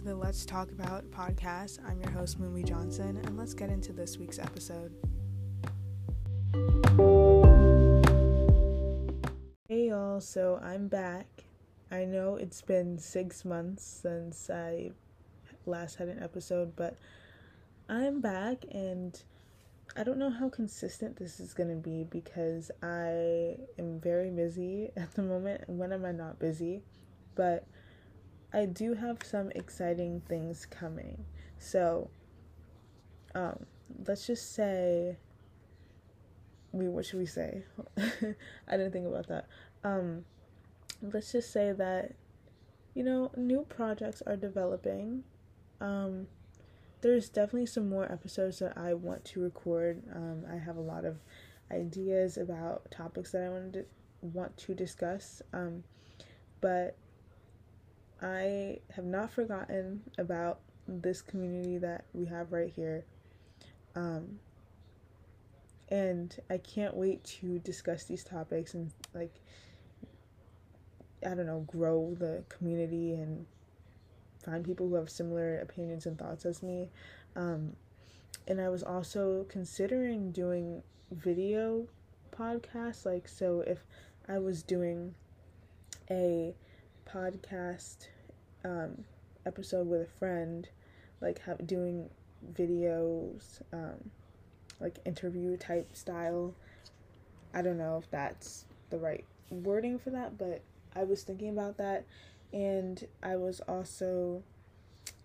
[0.00, 1.78] to the Let's Talk About podcast.
[1.86, 4.94] I'm your host, Moonly Johnson, and let's get into this week's episode.
[9.68, 11.26] Hey y'all, so I'm back.
[11.90, 14.92] I know it's been six months since I
[15.66, 16.96] last had an episode, but
[17.88, 19.22] I'm back and
[19.96, 24.92] I don't know how consistent this is going to be because I am very busy
[24.96, 25.64] at the moment.
[25.66, 26.80] When am I not busy?
[27.34, 27.66] But
[28.52, 31.24] I do have some exciting things coming.
[31.58, 32.10] So,
[33.34, 33.66] um,
[34.06, 35.16] let's just say,
[36.72, 37.62] wait, what should we say?
[37.98, 39.46] I didn't think about that.
[39.84, 40.24] Um,
[41.02, 42.12] let's just say that,
[42.94, 45.24] you know, new projects are developing.
[45.80, 46.26] Um,
[47.02, 50.02] there's definitely some more episodes that I want to record.
[50.14, 51.18] Um, I have a lot of
[51.70, 53.84] ideas about topics that I wanted to
[54.22, 55.40] want to discuss.
[55.52, 55.84] Um,
[56.60, 56.96] but
[58.22, 63.04] I have not forgotten about this community that we have right here.
[63.94, 64.38] Um,
[65.88, 69.34] and I can't wait to discuss these topics and like
[71.24, 73.44] I don't know, grow the community and
[74.44, 76.88] find people who have similar opinions and thoughts as me.
[77.36, 77.76] Um,
[78.48, 81.86] and I was also considering doing video
[82.34, 83.04] podcasts.
[83.04, 83.84] Like, so if
[84.28, 85.14] I was doing
[86.10, 86.54] a
[87.12, 88.08] podcast
[88.64, 89.04] um,
[89.46, 90.68] episode with a friend,
[91.20, 92.08] like doing
[92.54, 94.10] videos, um,
[94.80, 96.54] like interview type style.
[97.52, 100.62] I don't know if that's the right wording for that, but
[100.94, 102.04] I was thinking about that
[102.52, 104.42] and I was also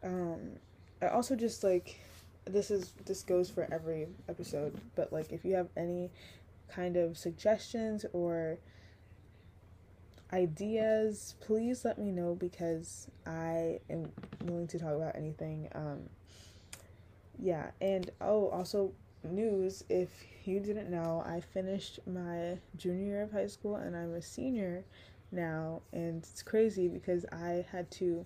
[0.04, 0.52] um
[1.02, 2.00] I also just like
[2.46, 6.12] this is this goes for every episode, but like if you have any
[6.70, 8.60] kind of suggestions or
[10.36, 14.12] ideas, please let me know because I am
[14.44, 15.70] willing to talk about anything.
[15.74, 16.10] Um,
[17.40, 18.92] yeah, and oh, also
[19.24, 20.10] news if
[20.44, 24.84] you didn't know, I finished my junior year of high school and I'm a senior
[25.32, 28.26] now, and it's crazy because I had to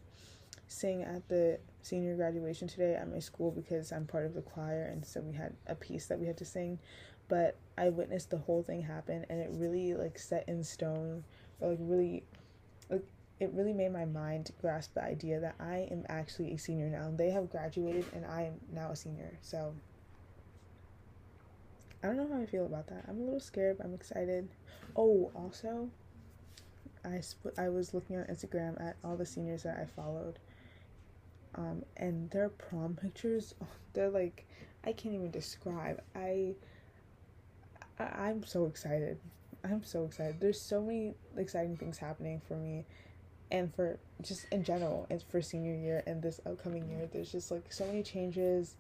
[0.68, 4.90] sing at the senior graduation today at my school because I'm part of the choir,
[4.92, 6.80] and so we had a piece that we had to sing.
[7.28, 11.24] But I witnessed the whole thing happen, and it really like set in stone
[11.62, 12.24] like really
[12.90, 13.04] like
[13.40, 17.12] it really made my mind grasp the idea that I am actually a senior now.
[17.16, 19.38] They have graduated and I am now a senior.
[19.42, 19.74] So
[22.04, 23.06] I don't know how I feel about that.
[23.08, 24.50] I'm a little scared, but I'm excited.
[24.96, 25.90] Oh, also
[27.06, 30.40] I sp- I was looking on Instagram at all the seniors that I followed.
[31.56, 33.56] Um, and their prom pictures,
[33.94, 34.46] they're like
[34.84, 36.02] I can't even describe.
[36.16, 36.56] I
[38.00, 39.20] I'm so excited.
[39.64, 40.40] I'm so excited.
[40.40, 42.86] There's so many exciting things happening for me
[43.52, 47.10] and for just in general and for senior year and this upcoming year.
[47.12, 48.76] There's just like so many changes,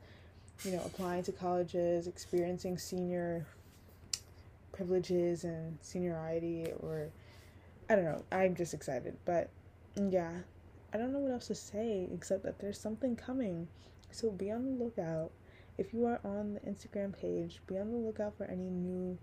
[0.64, 3.46] you know, applying to colleges, experiencing senior
[4.72, 7.10] privileges and seniority or
[7.90, 8.24] I don't know.
[8.32, 9.18] I'm just excited.
[9.26, 9.50] But
[9.96, 10.32] yeah,
[10.94, 13.68] I don't know what else to say except that there's something coming.
[14.12, 15.32] So be on the lookout.
[15.78, 19.18] If you are on the Instagram page, be on the lookout for any new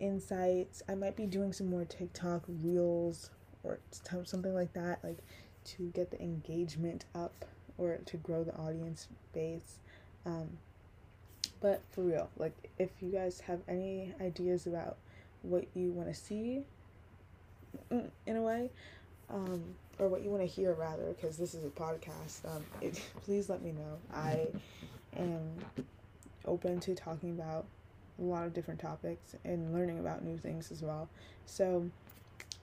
[0.00, 0.82] insights.
[0.88, 3.30] I might be doing some more TikTok reels
[3.64, 3.78] or
[4.24, 5.18] something like that, like
[5.64, 7.44] to get the engagement up
[7.76, 9.78] or to grow the audience base.
[10.24, 10.58] Um,
[11.60, 14.96] but for real, like if you guys have any ideas about
[15.42, 16.62] what you want to see
[17.90, 18.70] mm, in a way,
[19.30, 19.62] um,
[19.98, 23.48] or what you want to hear rather, because this is a podcast, um, it, please
[23.48, 23.98] let me know.
[24.14, 24.46] I
[25.16, 25.40] am
[26.44, 27.66] open to talking about
[28.18, 31.08] a lot of different topics and learning about new things as well.
[31.46, 31.90] So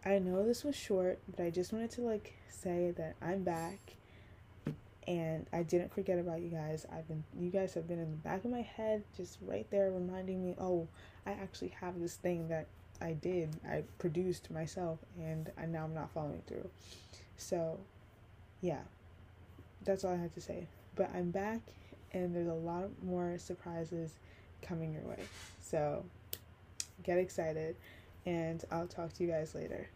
[0.05, 3.95] I know this was short, but I just wanted to like say that I'm back
[5.07, 6.85] and I didn't forget about you guys.
[6.91, 9.91] I've been you guys have been in the back of my head just right there
[9.91, 10.87] reminding me, "Oh,
[11.25, 12.67] I actually have this thing that
[13.01, 13.49] I did.
[13.67, 16.69] I produced myself and I now I'm not following through."
[17.37, 17.79] So,
[18.61, 18.81] yeah.
[19.83, 20.67] That's all I had to say.
[20.95, 21.61] But I'm back
[22.11, 24.15] and there's a lot more surprises
[24.61, 25.19] coming your way.
[25.61, 26.03] So
[27.03, 27.75] get excited,
[28.25, 29.87] and I'll talk to you guys later.